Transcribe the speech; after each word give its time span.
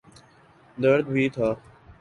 درد 0.77 1.05
بھی 1.07 1.29
تھا۔ 1.29 1.49